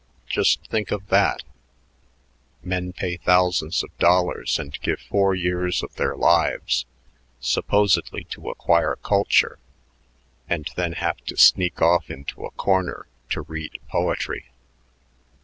Just 0.25 0.65
think 0.67 0.89
of 0.89 1.05
that! 1.09 1.43
Men 2.63 2.91
pay 2.91 3.17
thousands 3.17 3.83
of 3.83 3.95
dollars 3.99 4.57
and 4.57 4.81
give 4.81 4.99
four 4.99 5.35
years 5.35 5.83
of 5.83 5.93
their 5.95 6.15
lives 6.17 6.87
supposedly 7.39 8.23
to 8.31 8.49
acquire 8.49 8.95
culture 9.03 9.59
and 10.49 10.67
then 10.75 10.93
have 10.93 11.17
to 11.25 11.37
sneak 11.37 11.83
off 11.83 12.09
into 12.09 12.43
a 12.47 12.51
corner 12.57 13.05
to 13.29 13.41
read 13.41 13.79
poetry. 13.89 14.49